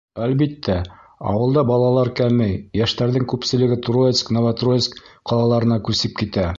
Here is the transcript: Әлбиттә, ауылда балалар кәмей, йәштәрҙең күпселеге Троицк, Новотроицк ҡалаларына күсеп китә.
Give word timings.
Әлбиттә, 0.27 0.77
ауылда 1.31 1.65
балалар 1.73 2.11
кәмей, 2.21 2.57
йәштәрҙең 2.81 3.29
күпселеге 3.35 3.79
Троицк, 3.91 4.35
Новотроицк 4.39 5.01
ҡалаларына 5.33 5.83
күсеп 5.91 6.23
китә. 6.23 6.49